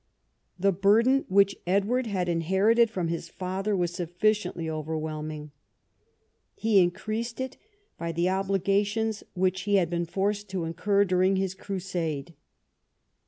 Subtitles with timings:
[0.57, 5.51] The burden which Edward had inherited from his father was sufficiently overwhelming.
[6.55, 7.55] He increased it
[7.99, 12.33] by the obligations which he had been forced to incur during his Crusade.